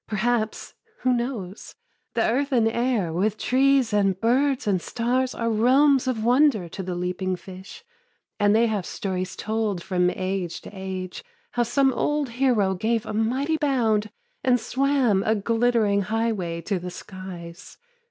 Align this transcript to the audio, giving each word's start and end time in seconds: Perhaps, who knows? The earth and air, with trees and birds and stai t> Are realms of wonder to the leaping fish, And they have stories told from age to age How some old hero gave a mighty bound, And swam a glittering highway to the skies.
Perhaps, 0.07 0.73
who 1.01 1.13
knows? 1.13 1.75
The 2.15 2.23
earth 2.23 2.51
and 2.51 2.67
air, 2.67 3.13
with 3.13 3.37
trees 3.37 3.93
and 3.93 4.19
birds 4.19 4.65
and 4.65 4.79
stai 4.79 5.31
t> 5.31 5.37
Are 5.37 5.47
realms 5.51 6.07
of 6.07 6.23
wonder 6.25 6.67
to 6.67 6.81
the 6.81 6.95
leaping 6.95 7.35
fish, 7.35 7.83
And 8.39 8.55
they 8.55 8.65
have 8.65 8.87
stories 8.87 9.35
told 9.35 9.83
from 9.83 10.09
age 10.09 10.59
to 10.61 10.71
age 10.73 11.23
How 11.51 11.61
some 11.61 11.93
old 11.93 12.29
hero 12.29 12.73
gave 12.73 13.05
a 13.05 13.13
mighty 13.13 13.57
bound, 13.57 14.09
And 14.43 14.59
swam 14.59 15.21
a 15.21 15.35
glittering 15.35 16.01
highway 16.01 16.61
to 16.61 16.79
the 16.79 16.89
skies. 16.89 17.77